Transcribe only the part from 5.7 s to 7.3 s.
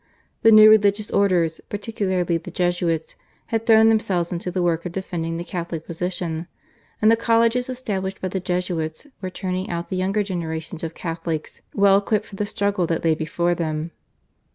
position, and the